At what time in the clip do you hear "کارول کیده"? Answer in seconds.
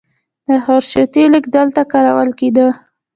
1.91-2.67